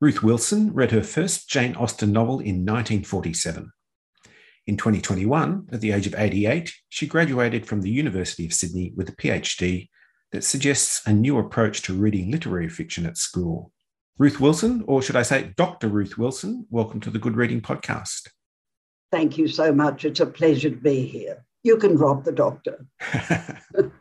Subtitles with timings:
[0.00, 3.70] Ruth Wilson read her first Jane Austen novel in 1947.
[4.66, 9.10] In 2021, at the age of 88, she graduated from the University of Sydney with
[9.10, 9.90] a PhD
[10.32, 13.72] that suggests a new approach to reading literary fiction at school.
[14.16, 15.88] Ruth Wilson, or should I say Dr.
[15.88, 18.30] Ruth Wilson, welcome to the Good Reading Podcast.
[19.12, 20.06] Thank you so much.
[20.06, 21.44] It's a pleasure to be here.
[21.62, 22.86] You can drop the doctor.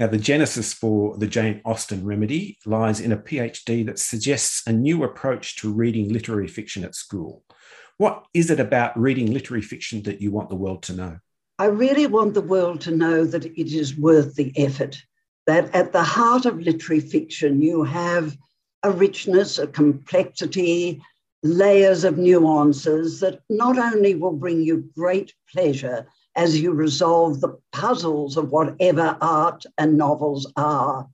[0.00, 4.72] Now, the genesis for the Jane Austen remedy lies in a PhD that suggests a
[4.72, 7.44] new approach to reading literary fiction at school.
[7.98, 11.18] What is it about reading literary fiction that you want the world to know?
[11.58, 14.96] I really want the world to know that it is worth the effort,
[15.46, 18.38] that at the heart of literary fiction, you have
[18.82, 21.02] a richness, a complexity,
[21.42, 27.58] layers of nuances that not only will bring you great pleasure as you resolve the
[27.72, 31.08] puzzles of whatever art and novels are,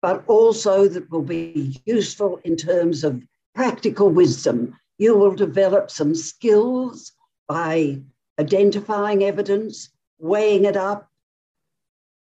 [0.00, 3.22] but also that will be useful in terms of
[3.54, 4.76] practical wisdom.
[4.98, 7.12] You will develop some skills
[7.48, 8.00] by
[8.38, 11.10] identifying evidence, weighing it up,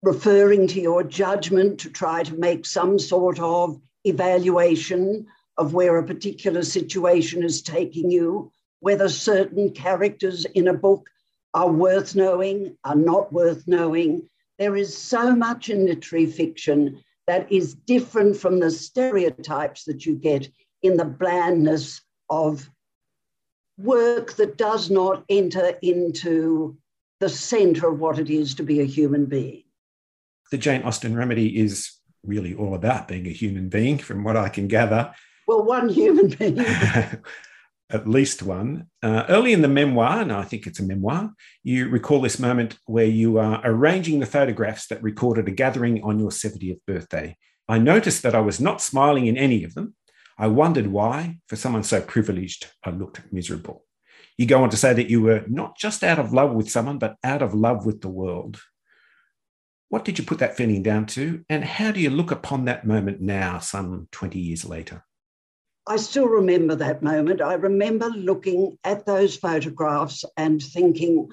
[0.04, 6.04] referring to your judgment to try to make some sort of evaluation of where a
[6.04, 11.08] particular situation is taking you, whether certain characters in a book
[11.54, 14.30] are worth knowing, are not worth knowing.
[14.58, 20.16] There is so much in literary fiction that is different from the stereotypes that you
[20.16, 20.50] get
[20.82, 22.70] in the blandness of
[23.78, 26.78] work that does not enter into
[27.20, 29.64] the center of what it is to be a human being.
[30.52, 34.50] The Jane Austen remedy is really all about being a human being, from what I
[34.50, 35.14] can gather.
[35.48, 36.66] Well, one human being.
[37.92, 38.88] at least one.
[39.04, 41.32] Uh, early in the memoir, and I think it's a memoir,
[41.64, 46.20] you recall this moment where you are arranging the photographs that recorded a gathering on
[46.20, 47.38] your 70th birthday.
[47.68, 49.96] I noticed that I was not smiling in any of them.
[50.38, 53.86] I wondered why, for someone so privileged, I looked miserable.
[54.38, 56.98] You go on to say that you were not just out of love with someone,
[56.98, 58.60] but out of love with the world.
[59.90, 61.44] What did you put that feeling down to?
[61.50, 65.04] And how do you look upon that moment now, some 20 years later?
[65.88, 67.42] I still remember that moment.
[67.42, 71.30] I remember looking at those photographs and thinking,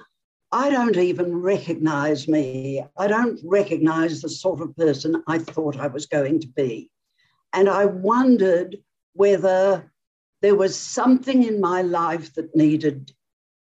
[0.51, 2.83] I don't even recognize me.
[2.97, 6.89] I don't recognize the sort of person I thought I was going to be.
[7.53, 8.77] And I wondered
[9.13, 9.91] whether
[10.41, 13.11] there was something in my life that needed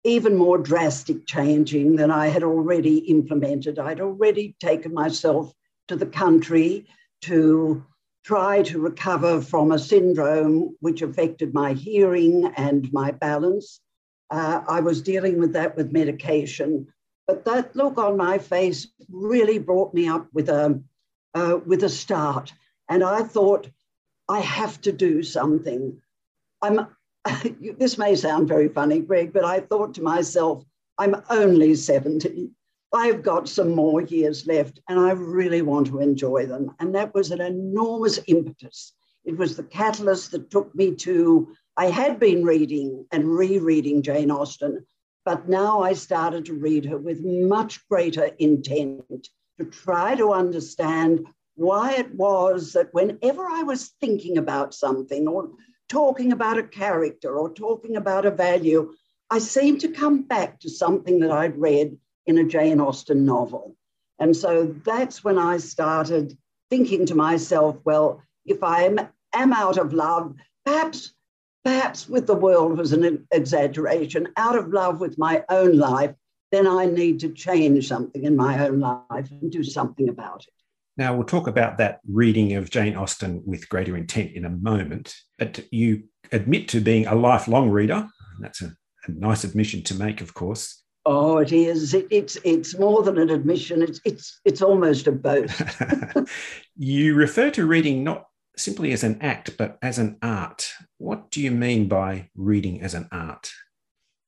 [0.03, 3.79] even more drastic changing than I had already implemented.
[3.79, 5.53] I'd already taken myself
[5.87, 6.87] to the country
[7.21, 7.85] to
[8.23, 13.81] try to recover from a syndrome which affected my hearing and my balance.
[14.29, 16.87] Uh, I was dealing with that with medication,
[17.27, 20.81] but that look on my face really brought me up with a
[21.35, 22.53] uh, with a start.
[22.89, 23.69] And I thought,
[24.29, 26.01] I have to do something.
[26.61, 26.87] I'm.
[27.77, 30.63] this may sound very funny, Greg, but I thought to myself,
[30.97, 32.51] I'm only 70.
[32.93, 36.75] I've got some more years left and I really want to enjoy them.
[36.79, 38.93] And that was an enormous impetus.
[39.25, 44.29] It was the catalyst that took me to, I had been reading and rereading Jane
[44.29, 44.85] Austen,
[45.25, 49.27] but now I started to read her with much greater intent
[49.57, 55.49] to try to understand why it was that whenever I was thinking about something or
[55.89, 58.93] talking about a character or talking about a value,
[59.29, 63.75] I seemed to come back to something that I'd read in a Jane Austen novel.
[64.19, 66.37] And so that's when I started
[66.69, 68.99] thinking to myself, well, if I am,
[69.33, 70.35] am out of love,
[70.65, 71.13] perhaps,
[71.63, 76.13] perhaps with the world was an exaggeration, out of love with my own life,
[76.51, 80.53] then I need to change something in my own life and do something about it.
[80.95, 85.15] Now, we'll talk about that reading of Jane Austen with greater intent in a moment.
[85.39, 88.07] But you admit to being a lifelong reader.
[88.39, 88.75] That's a,
[89.07, 90.82] a nice admission to make, of course.
[91.05, 91.93] Oh, it is.
[91.93, 93.81] It, it's it's more than an admission.
[93.81, 95.61] It's it's it's almost a boast.
[96.77, 100.71] you refer to reading not simply as an act, but as an art.
[100.97, 103.51] What do you mean by reading as an art?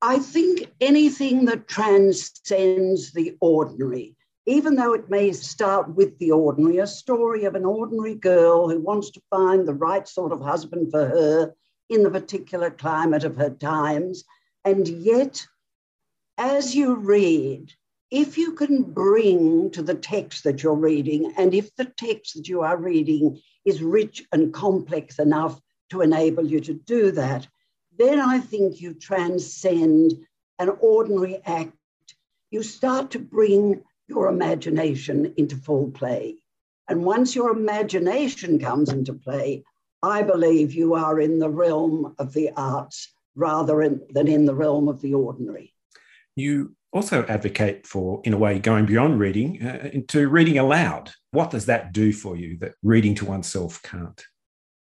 [0.01, 6.79] I think anything that transcends the ordinary, even though it may start with the ordinary,
[6.79, 10.91] a story of an ordinary girl who wants to find the right sort of husband
[10.91, 11.53] for her
[11.89, 14.25] in the particular climate of her times.
[14.65, 15.45] And yet,
[16.37, 17.73] as you read,
[18.11, 22.47] if you can bring to the text that you're reading, and if the text that
[22.47, 25.59] you are reading is rich and complex enough
[25.89, 27.47] to enable you to do that,
[27.97, 30.13] then I think you transcend
[30.59, 31.73] an ordinary act.
[32.51, 36.37] You start to bring your imagination into full play.
[36.87, 39.63] And once your imagination comes into play,
[40.03, 44.53] I believe you are in the realm of the arts rather in, than in the
[44.53, 45.74] realm of the ordinary.
[46.35, 51.11] You also advocate for, in a way, going beyond reading uh, into reading aloud.
[51.31, 54.23] What does that do for you that reading to oneself can't?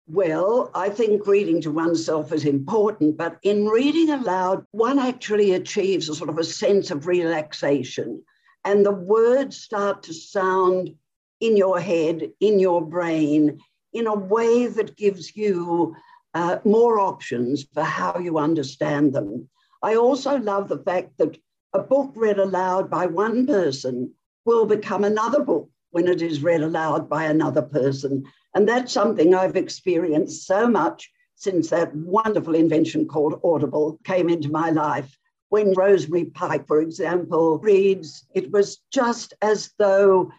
[0.09, 6.09] Well, I think reading to oneself is important, but in reading aloud, one actually achieves
[6.09, 8.23] a sort of a sense of relaxation,
[8.65, 10.95] and the words start to sound
[11.41, 13.59] in your head, in your brain,
[13.93, 15.97] in a way that gives you
[16.35, 19.49] uh, more options for how you understand them.
[19.83, 21.39] I also love the fact that
[21.73, 24.15] a book read aloud by one person
[24.45, 28.25] will become another book when it is read aloud by another person.
[28.55, 34.51] And that's something I've experienced so much since that wonderful invention called Audible came into
[34.51, 35.19] my life.
[35.51, 40.33] When Rosamund Pike, for example, reads, it was just as though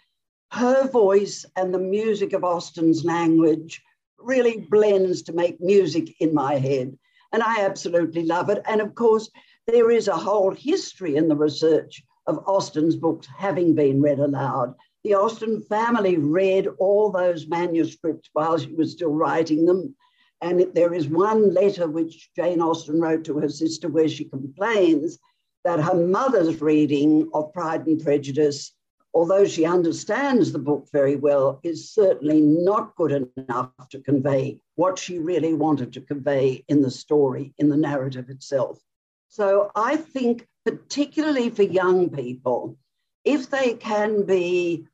[0.51, 3.81] her voice and the music of Austen's language
[4.18, 6.98] really blends to make music in my head.
[7.33, 8.62] And I absolutely love it.
[8.68, 9.29] And of course,
[9.65, 14.75] there is a whole history in the research of Austen's books having been read aloud
[15.07, 19.95] the Austen family read all those manuscripts while she was still writing them.
[20.41, 25.18] And there is one letter which Jane Austen wrote to her sister where she complains
[25.63, 28.74] that her mother's reading of Pride and Prejudice,
[29.17, 34.99] although she understands the book very well, is certainly not good enough to convey what
[34.99, 38.79] she really wanted to convey in the story, in the narrative itself.
[39.27, 42.77] So I think, particularly for young people,
[43.25, 44.85] if they can be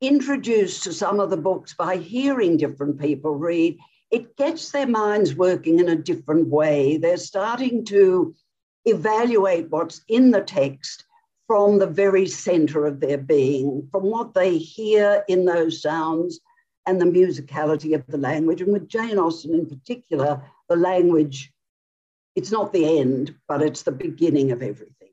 [0.00, 3.78] introduced to some of the books by hearing different people read,
[4.12, 6.98] it gets their minds working in a different way.
[6.98, 8.32] They're starting to
[8.84, 11.05] evaluate what's in the text
[11.46, 16.40] from the very center of their being, from what they hear in those sounds
[16.86, 18.60] and the musicality of the language.
[18.60, 21.52] And with Jane Austen in particular, the language,
[22.34, 25.06] it's not the end, but it's the beginning of everything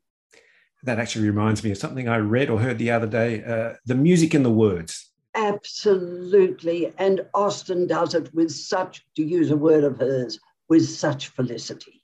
[0.83, 3.95] that actually reminds me of something I read or heard the other day uh, the
[3.95, 5.12] music in the words.
[5.36, 6.94] Absolutely.
[6.97, 10.39] And Austen does it with such, to use a word of hers,
[10.69, 12.02] with such felicity.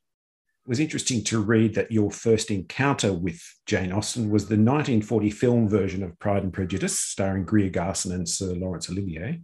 [0.70, 5.32] It was interesting to read that your first encounter with Jane Austen was the 1940
[5.32, 9.42] film version of Pride and Prejudice, starring Greer Garson and Sir Laurence Olivier.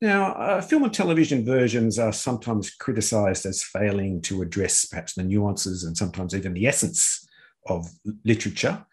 [0.00, 5.22] Now, uh, film and television versions are sometimes criticised as failing to address perhaps the
[5.22, 7.28] nuances and sometimes even the essence
[7.66, 7.86] of
[8.24, 8.86] literature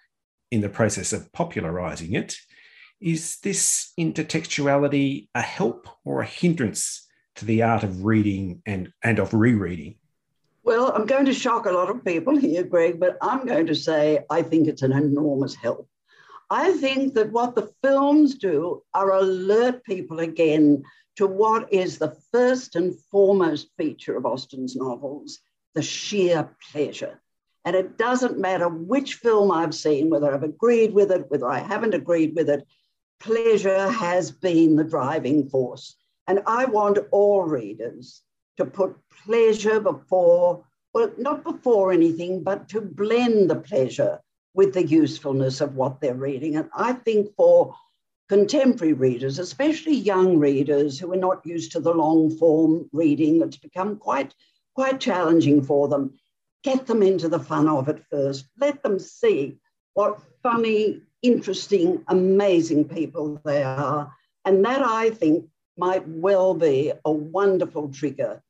[0.52, 2.36] in the process of popularizing it.
[3.00, 7.08] Is this intertextuality a help or a hindrance
[7.38, 9.96] to the art of reading and, and of rereading?
[10.64, 13.76] Well, I'm going to shock a lot of people here, Greg, but I'm going to
[13.76, 15.88] say I think it's an enormous help.
[16.50, 20.84] I think that what the films do are alert people again
[21.16, 25.40] to what is the first and foremost feature of Austen's novels
[25.74, 27.22] the sheer pleasure.
[27.64, 31.60] And it doesn't matter which film I've seen, whether I've agreed with it, whether I
[31.60, 32.68] haven't agreed with it,
[33.20, 35.96] pleasure has been the driving force.
[36.28, 38.22] And I want all readers
[38.58, 44.20] to put pleasure before, well, not before anything, but to blend the pleasure
[44.54, 46.56] with the usefulness of what they're reading.
[46.58, 47.76] And I think for
[48.28, 53.58] contemporary readers, especially young readers who are not used to the long form reading that's
[53.58, 54.34] become quite,
[54.76, 56.18] quite challenging for them,
[56.64, 58.46] get them into the fun of it first.
[58.60, 59.58] Let them see
[59.94, 64.14] what funny, interesting, amazing people they are.
[64.46, 65.46] And that I think
[65.78, 68.42] might well be a wonderful trigger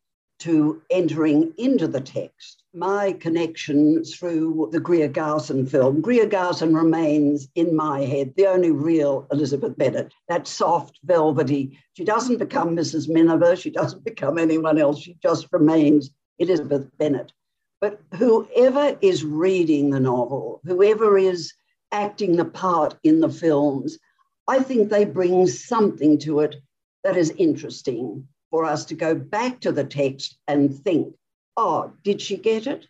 [0.41, 2.63] to entering into the text.
[2.73, 8.71] My connection through the Greer Garson film, Greer Garson remains in my head the only
[8.71, 11.77] real Elizabeth Bennet, that soft, velvety.
[11.93, 13.07] She doesn't become Mrs.
[13.07, 16.09] Miniver, she doesn't become anyone else, she just remains
[16.39, 17.31] Elizabeth Bennet.
[17.79, 21.53] But whoever is reading the novel, whoever is
[21.91, 23.99] acting the part in the films,
[24.47, 26.55] I think they bring something to it
[27.03, 31.13] that is interesting for us to go back to the text and think,
[31.57, 32.87] oh, did she get it?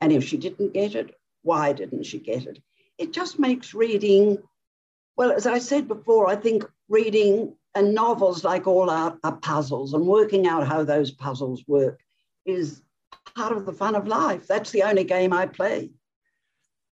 [0.00, 2.58] And if she didn't get it, why didn't she get it?
[2.98, 4.38] It just makes reading,
[5.16, 9.94] well, as I said before, I think reading and novels, like all our, our puzzles,
[9.94, 12.00] and working out how those puzzles work
[12.46, 12.82] is
[13.34, 14.46] part of the fun of life.
[14.46, 15.90] That's the only game I play.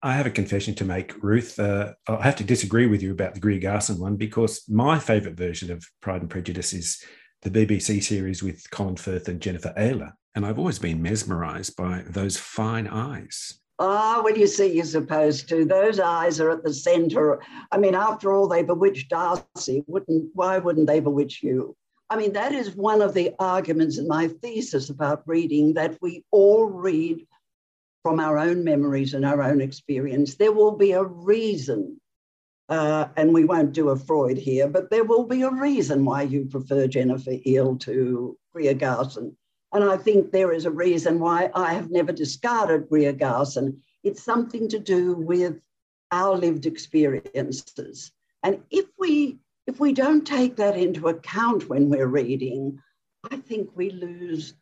[0.06, 1.58] I have a confession to make, Ruth.
[1.58, 5.36] Uh, I have to disagree with you about the Greer Garson one because my favourite
[5.36, 7.04] version of Pride and Prejudice is
[7.42, 10.12] the BBC series with Colin Firth and Jennifer Ehle.
[10.36, 13.60] And I've always been mesmerised by those fine eyes.
[13.80, 15.66] Ah, well, you see, you're supposed to.
[15.66, 17.42] Those eyes are at the centre.
[17.72, 19.84] I mean, after all, they bewitched Darcy.
[19.88, 21.76] Wouldn't why wouldn't they bewitch you?
[22.12, 26.24] I mean, that is one of the arguments in my thesis about reading that we
[26.30, 27.26] all read
[28.06, 30.36] from our own memories and our own experience.
[30.36, 32.00] There will be a reason,
[32.70, 36.22] uh, and we won't do a Freud here, but there will be a reason why
[36.22, 39.36] you prefer Jennifer Ehle to Greer Garson.
[39.74, 43.82] And I think there is a reason why I have never discarded Greer Garson.
[44.04, 45.60] It's something to do with
[46.12, 48.12] our lived experiences.
[48.44, 52.84] And if we if we don't take that into account when we're reading,
[53.32, 54.54] I think we lose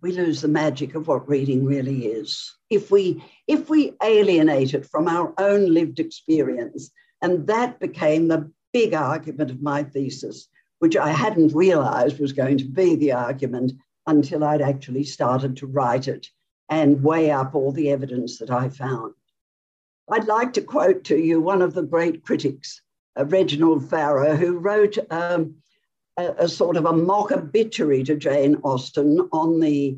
[0.00, 2.54] we lose the magic of what reading really is.
[2.70, 6.90] If we if we alienate it from our own lived experience,
[7.22, 12.58] and that became the big argument of my thesis, which I hadn't realized was going
[12.58, 13.72] to be the argument
[14.06, 16.28] until I'd actually started to write it
[16.68, 19.14] and weigh up all the evidence that I found.
[20.10, 22.80] I'd like to quote to you one of the great critics,
[23.18, 25.56] uh, Reginald Farrer, who wrote um,
[26.18, 29.96] a, a, sort of a mock obituary to Jane Austen on the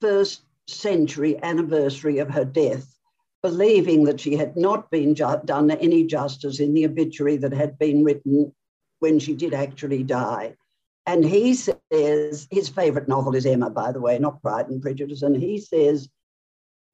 [0.00, 2.96] first century anniversary of her death,
[3.42, 7.78] believing that she had not been ju- done any justice in the obituary that had
[7.78, 8.52] been written
[9.00, 10.56] when she did actually die.
[11.06, 15.22] And he says, his favorite novel is Emma, by the way, not Pride and Prejudice.
[15.22, 16.08] And he says,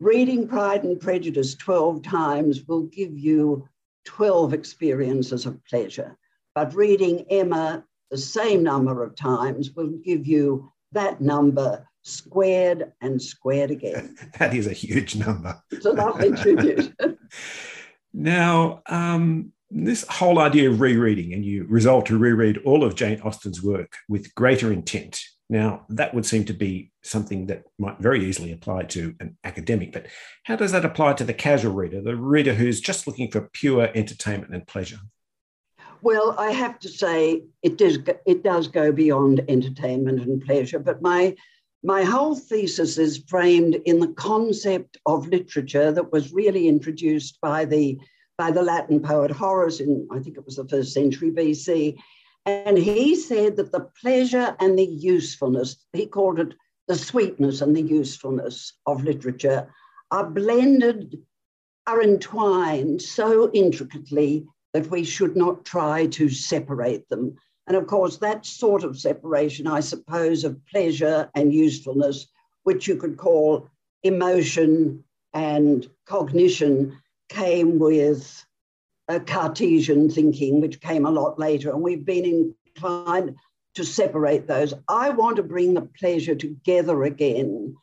[0.01, 3.69] reading Pride and Prejudice 12 times will give you
[4.05, 6.17] 12 experiences of pleasure.
[6.55, 13.21] But reading Emma the same number of times will give you that number squared and
[13.21, 14.17] squared again.
[14.39, 15.61] that is a huge number.
[15.71, 16.95] It's a lovely tribute.
[18.15, 23.21] now, um, this whole idea of rereading, and you resolve to reread all of Jane
[23.21, 25.21] Austen's work with greater intent.
[25.51, 29.93] Now, that would seem to be something that might very easily apply to an academic,
[29.93, 30.07] but
[30.45, 33.91] how does that apply to the casual reader, the reader who's just looking for pure
[33.95, 34.99] entertainment and pleasure?
[36.07, 41.03] Well, I have to say it does it does go beyond entertainment and pleasure, but
[41.03, 41.35] my
[41.83, 47.65] my whole thesis is framed in the concept of literature that was really introduced by
[47.65, 47.99] the
[48.39, 51.97] by the Latin poet Horace in, I think it was the first century BC.
[52.45, 56.55] And he said that the pleasure and the usefulness, he called it
[56.87, 59.75] the sweetness and the usefulness of literature,
[60.13, 61.19] are blended,
[61.89, 64.47] are entwined so intricately
[64.77, 67.35] that we should not try to separate them.
[67.67, 72.27] And of course, that sort of separation, I suppose, of pleasure and usefulness,
[72.65, 73.71] which you could call
[74.03, 75.03] emotion
[75.33, 76.99] and cognition,
[77.31, 78.45] came with
[79.09, 83.35] a Cartesian thinking, which came a lot later, and we've been inclined
[83.77, 84.75] to separate those.
[84.89, 87.75] I want to bring the pleasure together again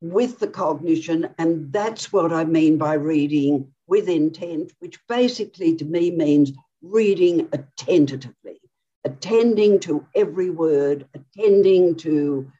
[0.00, 5.84] with the cognition, and that's what I mean by reading with intent, which basically to
[5.84, 8.60] me means reading attentively,
[9.04, 12.50] attending to every word, attending to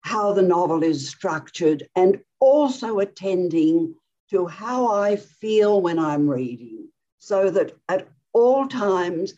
[0.00, 3.94] how the novel is structured, and also attending
[4.28, 9.34] to how I feel when I'm reading, so that at all times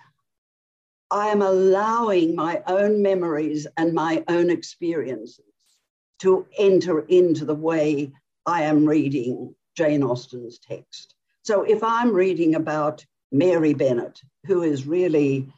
[1.11, 5.45] I am allowing my own memories and my own experiences
[6.21, 8.13] to enter into the way
[8.47, 11.15] I am reading Jane Austen's text.
[11.49, 15.51] So if I'm reading about Mary Bennet, who is really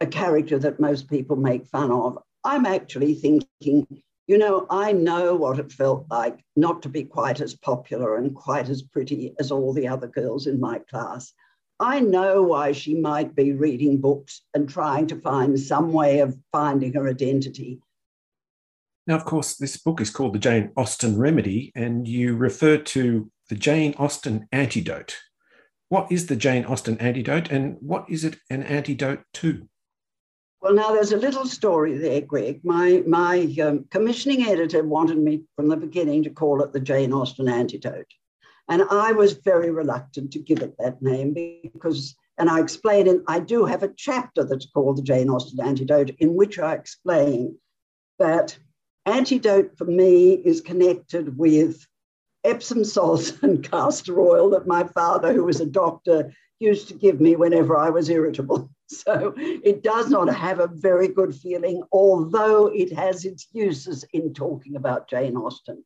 [0.00, 3.86] a character that most people make fun of, I'm actually thinking,
[4.26, 8.34] you know, I know what it felt like not to be quite as popular and
[8.34, 11.32] quite as pretty as all the other girls in my class.
[11.78, 16.36] I know why she might be reading books and trying to find some way of
[16.50, 17.80] finding her identity.
[19.06, 23.30] Now, of course, this book is called The Jane Austen Remedy, and you refer to
[23.52, 25.18] the Jane Austen antidote.
[25.90, 29.68] What is the Jane Austen antidote, and what is it an antidote to?
[30.62, 32.62] Well, now there's a little story there, Greg.
[32.64, 37.12] My my um, commissioning editor wanted me from the beginning to call it the Jane
[37.12, 38.14] Austen Antidote,
[38.70, 43.20] and I was very reluctant to give it that name because, and I explain, and
[43.28, 47.58] I do have a chapter that's called the Jane Austen Antidote, in which I explain
[48.18, 48.56] that
[49.04, 51.86] antidote for me is connected with
[52.44, 57.20] Epsom salts and castor oil that my father, who was a doctor, used to give
[57.20, 58.70] me whenever I was irritable.
[58.88, 64.34] So it does not have a very good feeling, although it has its uses in
[64.34, 65.82] talking about Jane Austen.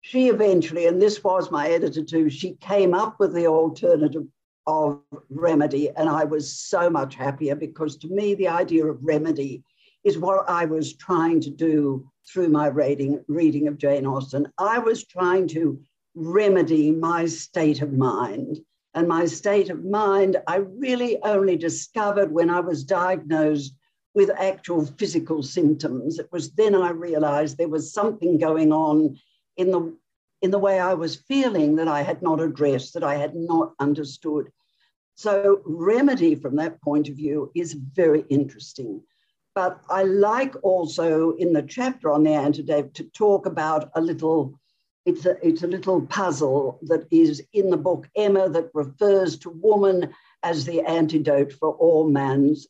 [0.00, 4.24] she eventually, and this was my editor too, she came up with the alternative
[4.66, 5.90] of remedy.
[5.90, 9.62] And I was so much happier because to me, the idea of remedy
[10.04, 14.50] is what I was trying to do through my reading, reading of Jane Austen.
[14.58, 15.80] I was trying to
[16.14, 18.58] remedy my state of mind.
[18.94, 23.74] And my state of mind, I really only discovered when I was diagnosed
[24.14, 26.18] with actual physical symptoms.
[26.18, 29.16] It was then I realized there was something going on
[29.56, 29.96] in the
[30.42, 33.74] in the way I was feeling that I had not addressed, that I had not
[33.78, 34.50] understood.
[35.14, 39.02] So, remedy from that point of view is very interesting.
[39.54, 44.54] But I like also in the chapter on the antidote to talk about a little,
[45.04, 49.50] it's a, it's a little puzzle that is in the book Emma that refers to
[49.50, 52.68] woman as the antidote for all man's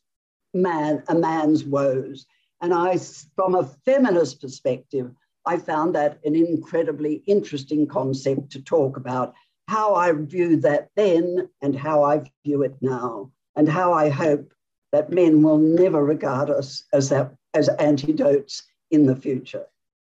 [0.55, 2.27] man, a man's woes.
[2.63, 2.99] And I,
[3.37, 5.11] from a feminist perspective,
[5.47, 9.35] I found that an incredibly interesting concept to talk about
[9.69, 14.53] how I viewed that then and how I view it now, and how I hope
[14.93, 19.67] that men will never regard us as that as antidotes in the future.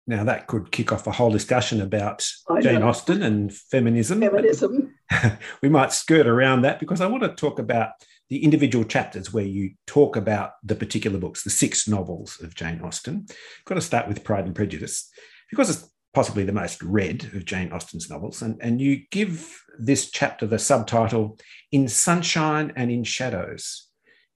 [0.08, 2.28] Now that could kick off a whole discussion about
[2.62, 4.22] Jane Austen and feminism.
[4.22, 4.96] Feminism.
[5.62, 7.92] we might skirt around that because I want to talk about
[8.30, 12.82] the individual chapters where you talk about the particular books, the six novels of Jane
[12.82, 13.28] Austen.
[13.30, 15.10] I've got to start with Pride and Prejudice
[15.50, 18.42] because it's possibly the most read of Jane Austen's novels.
[18.42, 21.38] And, and you give this chapter the subtitle
[21.72, 23.89] In Sunshine and in Shadows.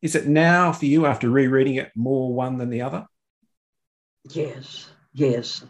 [0.03, 3.07] Is it now for you, after rereading it, more one than the other?
[4.29, 5.63] Yes, yes.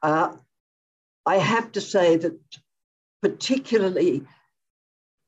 [0.00, 0.36] Uh,
[1.26, 2.38] I have to say that,
[3.20, 4.22] particularly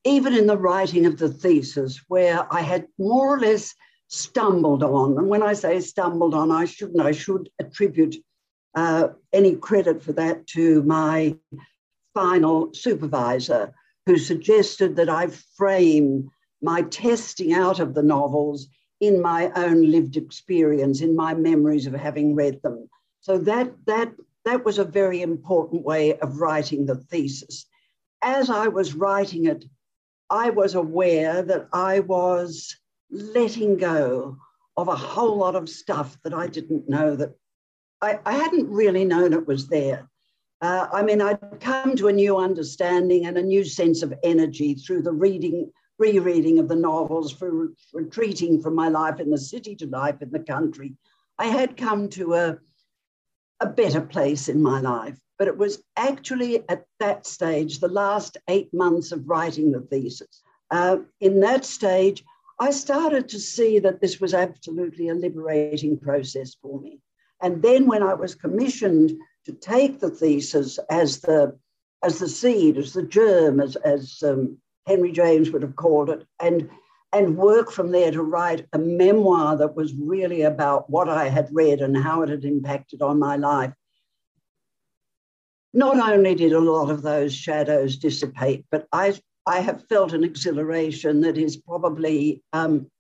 [0.05, 3.75] even in the writing of the thesis, where I had more or less
[4.07, 8.15] stumbled on, and when I say stumbled on, I shouldn't, I should attribute
[8.77, 11.37] uh, any credit for that to my
[12.15, 13.75] final supervisor,
[14.07, 16.31] who suggested that I frame
[16.63, 18.69] my testing out of the novels
[19.01, 22.89] in my own lived experience, in my memories of having read them.
[23.21, 24.13] So that that
[24.45, 27.67] that was a very important way of writing the thesis.
[28.23, 29.65] As I was writing it,
[30.31, 32.77] I was aware that I was
[33.11, 34.39] letting go
[34.77, 37.35] of a whole lot of stuff that I didn't know that
[38.01, 40.09] I, I hadn't really known it was there.
[40.61, 44.75] Uh, I mean, I'd come to a new understanding and a new sense of energy
[44.75, 45.73] through the reading,
[46.03, 47.51] rereading of the novels, for
[47.93, 50.91] retreating from my life in the city to life in the country.
[51.39, 52.59] I had come to a,
[53.61, 55.19] a better place in my life.
[55.39, 60.43] But it was actually at that stage, the last eight months of writing the thesis.
[60.71, 62.25] Uh, in that stage,
[62.61, 67.01] I started to see that this was absolutely a liberating process for me.
[67.41, 69.09] And then when I was commissioned
[69.47, 71.59] to take the thesis as the
[72.05, 76.27] as the seed, as the germ, as, as um, Henry James would have called it,
[76.41, 76.69] and
[77.13, 81.49] and work from there to write a memoir that was really about what I had
[81.53, 83.75] read and how it had impacted on my life.
[85.75, 90.25] Not only did a lot of those shadows dissipate, but I, I have felt an
[90.25, 92.91] exhilaration that is probably um,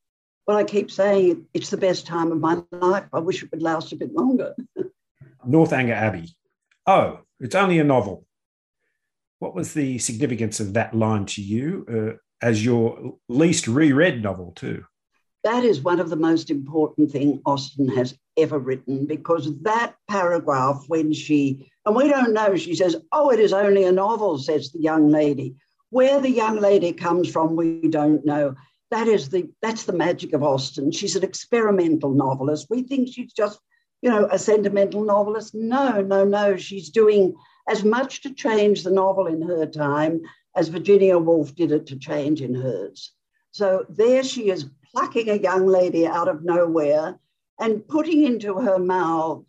[0.47, 3.05] well, I keep saying it's the best time of my life.
[3.12, 4.55] I wish it would last a bit longer.
[5.47, 6.35] Northanger Abbey.
[6.87, 8.27] Oh, it's only a novel.
[9.42, 14.52] What was the significance of that line to you uh, as your least reread novel,
[14.55, 14.85] too?
[15.42, 20.85] That is one of the most important things Austen has ever written because that paragraph,
[20.87, 24.70] when she, and we don't know, she says, Oh, it is only a novel, says
[24.70, 25.57] the young lady.
[25.90, 28.55] Where the young lady comes from, we don't know
[28.92, 30.92] that is the that's the magic of Austen.
[30.92, 32.68] She's an experimental novelist.
[32.70, 33.59] We think she's just,
[34.02, 35.52] you know, a sentimental novelist.
[35.52, 36.57] No, no, no.
[36.57, 37.35] She's doing
[37.68, 40.20] as much to change the novel in her time
[40.55, 43.12] as Virginia Woolf did it to change in hers.
[43.53, 47.18] So there she is plucking a young lady out of nowhere
[47.59, 49.44] and putting into her mouth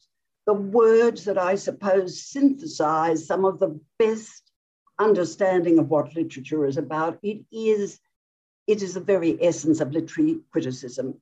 [0.46, 4.52] the words that I suppose synthesize some of the best
[5.00, 7.18] understanding of what literature is about.
[7.24, 8.00] It is
[8.68, 11.20] it is the very essence of literary criticism.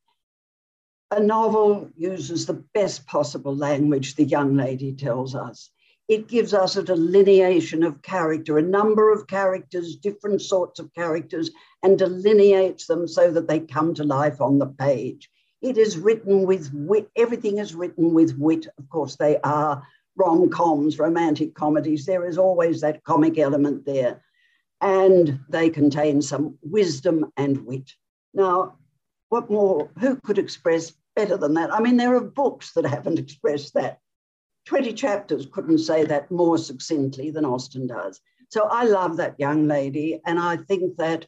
[1.10, 5.72] A novel uses the best possible language, the young lady tells us.
[6.12, 11.52] It gives us a delineation of character, a number of characters, different sorts of characters,
[11.84, 15.30] and delineates them so that they come to life on the page.
[15.62, 18.68] It is written with wit, everything is written with wit.
[18.78, 22.06] Of course, they are rom coms, romantic comedies.
[22.06, 24.22] There is always that comic element there
[24.82, 27.90] and they contain some wisdom and wit.
[28.34, 28.76] Now,
[29.30, 31.74] what more, who could express better than that?
[31.74, 34.02] I mean, there are books that haven't expressed that.
[34.66, 38.22] 20 chapters couldn't say that more succinctly than Austen does.
[38.50, 40.22] So I love that young lady.
[40.26, 41.26] And I think that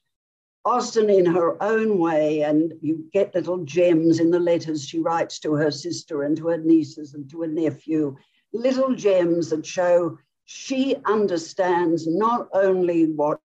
[0.65, 5.39] Austen, in her own way, and you get little gems in the letters she writes
[5.39, 8.15] to her sister and to her nieces and to her nephew,
[8.53, 13.39] little gems that show she understands not only what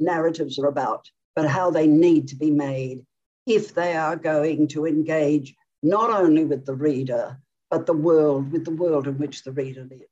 [0.00, 3.04] narratives are about, but how they need to be made
[3.46, 7.38] if they are going to engage not only with the reader,
[7.74, 10.04] but the world, with the world in which the reader lives.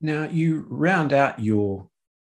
[0.00, 1.88] Now, you round out your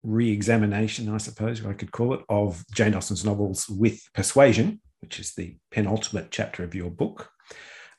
[0.04, 5.22] re examination, I suppose I could call it, of Jane Austen's novels with Persuasion, which
[5.22, 7.32] is the penultimate chapter of your book.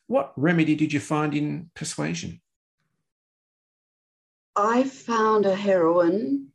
[0.08, 2.42] What remedy did you find in Persuasion?
[4.54, 6.48] I found a heroine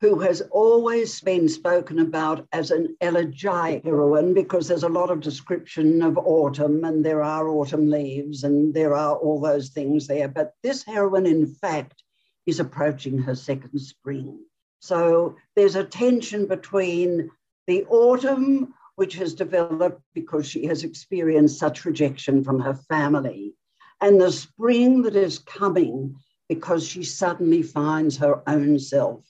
[0.00, 5.20] who has always been spoken about as an elegiac heroine because there's a lot of
[5.20, 10.28] description of autumn and there are autumn leaves and there are all those things there.
[10.28, 12.02] But this heroine, in fact,
[12.44, 14.38] is approaching her second spring.
[14.80, 17.30] So there's a tension between
[17.66, 23.54] the autumn, which has developed because she has experienced such rejection from her family,
[24.00, 26.16] and the spring that is coming
[26.48, 29.24] because she suddenly finds her own self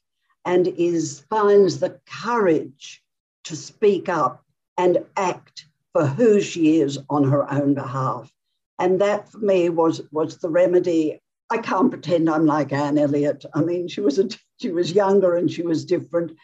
[0.46, 3.02] and is finds the courage
[3.44, 4.44] to speak up
[4.78, 8.32] and act for who she is on her own behalf.
[8.78, 11.20] And that for me was, was the remedy.
[11.50, 13.44] I can't pretend I'm like Anne Elliot.
[13.54, 14.28] I mean, she was a,
[14.60, 16.36] she was younger and she was different,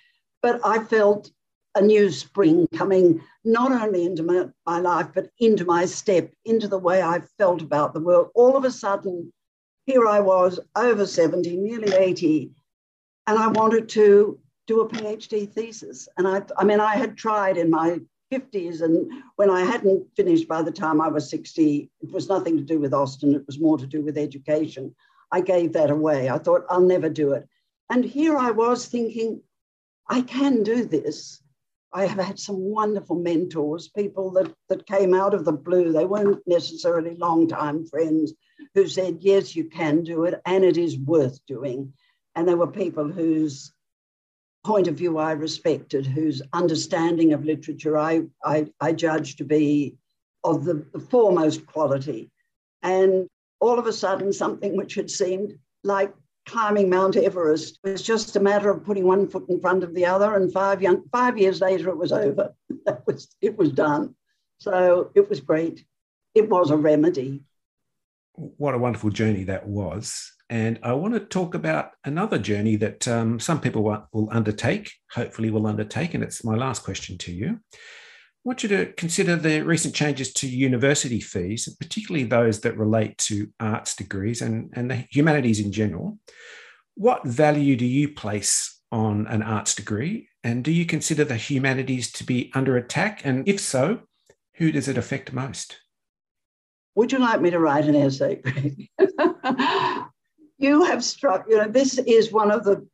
[0.42, 1.30] but I felt
[1.74, 6.68] a new spring coming not only into my, my life, but into my step, into
[6.68, 8.30] the way I felt about the world.
[8.34, 9.32] All of a sudden,
[9.86, 12.52] here I was over 70, nearly 80,
[13.26, 16.08] and I wanted to do a PhD thesis.
[16.16, 18.00] And I, I mean, I had tried in my
[18.32, 22.56] 50s, and when I hadn't finished by the time I was 60, it was nothing
[22.56, 24.94] to do with Austen, it was more to do with education.
[25.30, 26.30] I gave that away.
[26.30, 27.48] I thought, I'll never do it.
[27.90, 29.42] And here I was thinking,
[30.08, 31.42] I can do this.
[31.92, 35.92] I have had some wonderful mentors, people that, that came out of the blue.
[35.92, 38.32] They weren't necessarily long-time friends
[38.74, 41.92] who said, yes, you can do it, and it is worth doing.
[42.34, 43.72] And there were people whose
[44.64, 49.96] point of view I respected, whose understanding of literature I, I, I judged to be
[50.44, 52.30] of the, the foremost quality.
[52.82, 53.28] And
[53.60, 56.12] all of a sudden, something which had seemed like
[56.46, 60.06] climbing Mount Everest was just a matter of putting one foot in front of the
[60.06, 60.34] other.
[60.34, 62.54] And five young, five years later, it was over.
[62.86, 64.14] that was it was done.
[64.58, 65.84] So it was great.
[66.34, 67.42] It was a remedy.
[68.34, 70.32] What a wonderful journey that was.
[70.50, 75.50] And I want to talk about another journey that um, some people will undertake, hopefully,
[75.50, 76.14] will undertake.
[76.14, 77.60] And it's my last question to you.
[77.74, 83.16] I want you to consider the recent changes to university fees, particularly those that relate
[83.18, 86.18] to arts degrees and, and the humanities in general.
[86.96, 90.28] What value do you place on an arts degree?
[90.44, 93.22] And do you consider the humanities to be under attack?
[93.24, 94.00] And if so,
[94.54, 95.78] who does it affect most?
[96.94, 98.42] Would you like me to write an essay?
[100.62, 102.86] you have struck, you know, this is one of the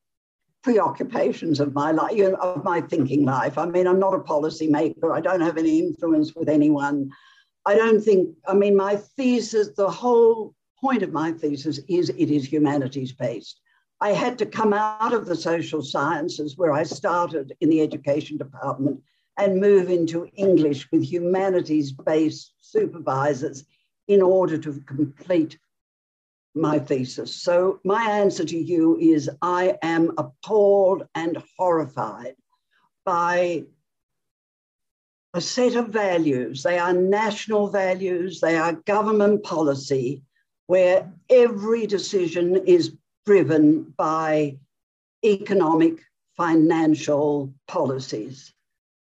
[0.63, 3.59] preoccupations of my life, you know, of my thinking life.
[3.59, 5.15] I mean, I'm not a policymaker.
[5.15, 7.11] I don't have any influence with anyone.
[7.67, 12.31] I don't think, I mean, my thesis, the whole point of my thesis is it
[12.31, 13.61] is humanities based.
[14.01, 18.37] I had to come out of the social sciences where I started in the education
[18.37, 19.01] department
[19.37, 23.65] and move into English with humanities based supervisors
[24.07, 25.59] in order to complete
[26.59, 27.35] my thesis.
[27.35, 32.35] So, my answer to you is I am appalled and horrified
[33.05, 33.65] by
[35.35, 36.63] a set of values.
[36.63, 40.23] They are national values, they are government policy,
[40.67, 44.59] where every decision is driven by
[45.25, 46.01] economic,
[46.37, 48.53] financial policies.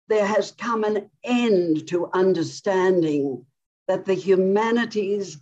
[0.08, 3.46] There has come an end to understanding
[3.88, 5.38] that the humanities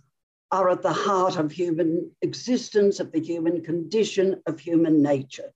[0.54, 5.50] are at the heart of human existence, of the human condition, of human nature.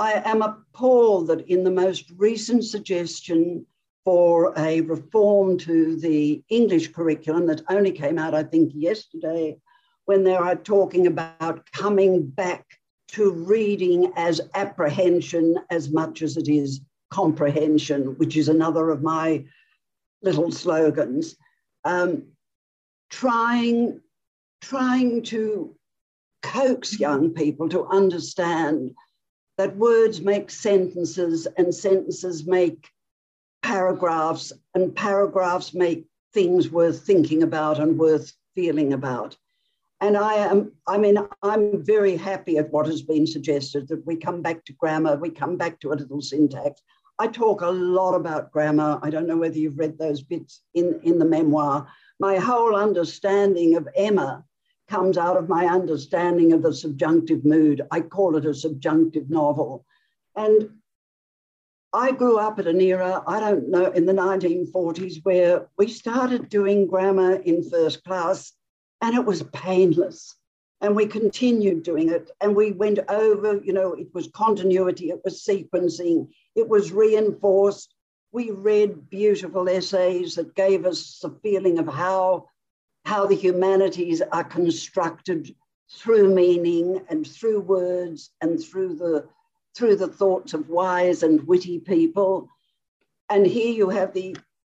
[0.00, 3.64] I am appalled that in the most recent suggestion
[4.04, 9.58] for a reform to the English curriculum that only came out, I think, yesterday,
[10.06, 12.64] when they are talking about coming back
[13.12, 19.44] to reading as apprehension as much as it is comprehension, which is another of my
[20.20, 21.36] little slogans.
[21.84, 22.24] Um,
[23.08, 24.00] trying
[24.60, 25.74] trying to
[26.42, 28.94] coax young people to understand
[29.58, 32.90] that words make sentences and sentences make
[33.62, 39.36] paragraphs and paragraphs make things worth thinking about and worth feeling about.
[40.00, 44.16] And I am, I mean, I'm very happy at what has been suggested that we
[44.16, 46.82] come back to grammar, we come back to a little syntax.
[47.18, 49.00] I talk a lot about grammar.
[49.02, 51.86] I don't know whether you've read those bits in, in the memoir.
[52.18, 54.44] My whole understanding of Emma
[54.88, 57.82] comes out of my understanding of the subjunctive mood.
[57.90, 59.84] I call it a subjunctive novel.
[60.36, 60.70] And
[61.92, 66.48] I grew up at an era, I don't know, in the 1940s where we started
[66.48, 68.52] doing grammar in first class
[69.00, 70.36] and it was painless.
[70.82, 72.30] And we continued doing it.
[72.40, 77.94] And we went over, you know, it was continuity, it was sequencing, it was reinforced.
[78.36, 82.50] We read beautiful essays that gave us the feeling of how,
[83.06, 85.54] how the humanities are constructed
[85.90, 89.26] through meaning and through words and through the
[89.74, 92.50] through the thoughts of wise and witty people.
[93.30, 94.36] And here you have the,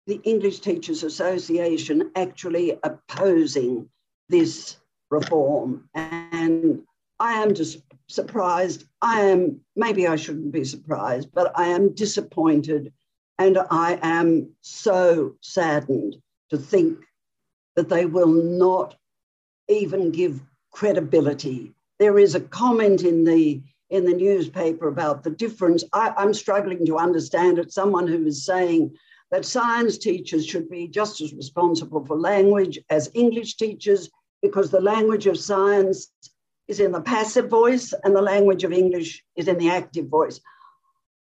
[0.06, 3.88] the English Teachers Association actually opposing
[4.28, 4.76] this
[5.10, 5.88] reform.
[5.94, 6.82] And
[7.18, 8.84] I am just surprised.
[9.00, 12.92] I am, maybe I shouldn't be surprised, but I am disappointed
[13.38, 16.16] and I am so saddened
[16.50, 16.98] to think
[17.74, 18.96] that they will not
[19.68, 20.40] even give
[20.72, 21.74] credibility.
[21.98, 25.84] There is a comment in the in the newspaper about the difference.
[25.92, 27.72] I, I'm struggling to understand it.
[27.72, 28.96] Someone who is saying
[29.30, 34.10] that science teachers should be just as responsible for language as English teachers
[34.42, 36.10] because the language of science
[36.68, 40.40] is in the passive voice and the language of English is in the active voice.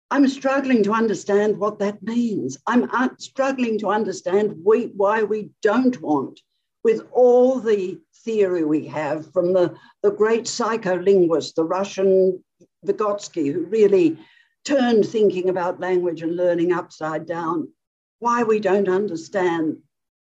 [0.10, 2.58] I'm struggling to understand what that means.
[2.65, 6.39] I'm uh, struggling to understand we, why we don't want,
[6.84, 12.41] with all the theory we have from the, the great psycholinguist, the Russian
[12.86, 14.17] Vygotsky, who really
[14.63, 17.67] turned thinking about language and learning upside down,
[18.20, 19.78] why we don't understand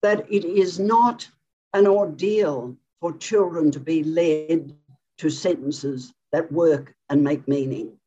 [0.02, 1.28] that it is not
[1.74, 4.76] an ordeal for children to be led
[5.18, 7.98] to sentences that work and make meaning.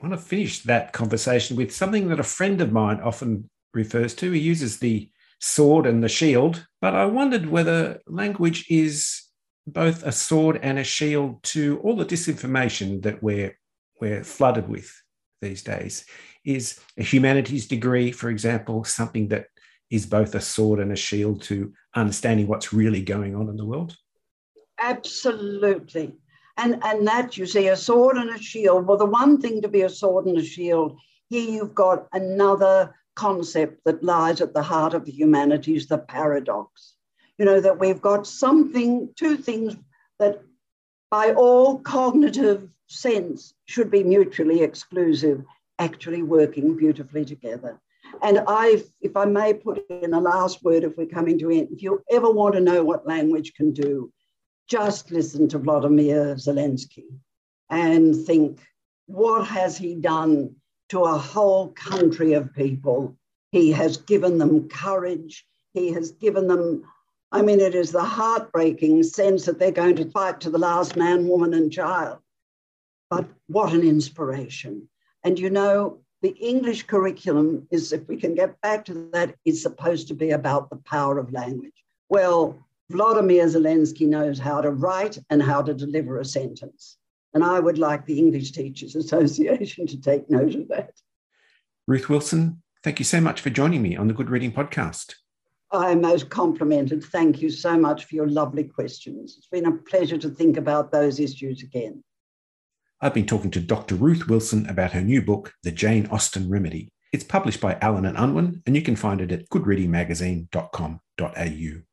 [0.00, 4.14] I want to finish that conversation with something that a friend of mine often refers
[4.16, 4.30] to.
[4.30, 9.22] He uses the sword and the shield, but I wondered whether language is
[9.66, 13.58] both a sword and a shield to all the disinformation that we're
[14.00, 14.90] we're flooded with
[15.40, 16.04] these days.
[16.44, 19.46] Is a humanities degree, for example, something that
[19.90, 23.66] is both a sword and a shield to understanding what's really going on in the
[23.66, 23.96] world?
[24.80, 26.14] Absolutely.
[26.58, 28.86] And, and that you see, a sword and a shield.
[28.86, 32.94] Well, the one thing to be a sword and a shield, here you've got another
[33.14, 36.94] concept that lies at the heart of humanities, the paradox.
[37.38, 39.76] You know, that we've got something, two things
[40.18, 40.42] that
[41.10, 45.44] by all cognitive sense should be mutually exclusive,
[45.78, 47.80] actually working beautifully together.
[48.22, 51.68] And I, if I may put in a last word, if we're coming to end,
[51.70, 54.12] if you ever want to know what language can do,
[54.68, 57.06] just listen to Vladimir Zelensky
[57.70, 58.60] and think,
[59.06, 60.54] what has he done
[60.90, 63.16] to a whole country of people?
[63.50, 65.46] He has given them courage.
[65.72, 66.84] He has given them,
[67.32, 70.96] I mean, it is the heartbreaking sense that they're going to fight to the last
[70.96, 72.18] man, woman, and child.
[73.10, 74.88] But what an inspiration.
[75.24, 79.62] And you know, the English curriculum is, if we can get back to that, is
[79.62, 81.84] supposed to be about the power of language.
[82.10, 82.58] Well,
[82.90, 86.96] Vladimir Zelensky knows how to write and how to deliver a sentence.
[87.34, 90.92] And I would like the English Teachers Association to take note of that.
[91.86, 95.14] Ruth Wilson, thank you so much for joining me on the Good Reading Podcast.
[95.70, 97.04] I'm most complimented.
[97.04, 99.34] Thank you so much for your lovely questions.
[99.36, 102.02] It's been a pleasure to think about those issues again.
[103.02, 103.94] I've been talking to Dr.
[103.96, 106.88] Ruth Wilson about her new book, The Jane Austen Remedy.
[107.12, 111.87] It's published by Allen and Unwin, and you can find it at goodreadingmagazine.com.au.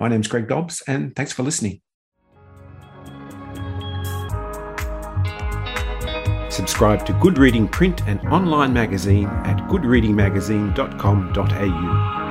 [0.00, 1.80] My name's Greg Dobbs, and thanks for listening.
[6.50, 12.23] Subscribe to Good Reading print and online magazine at goodreadingmagazine.com.au.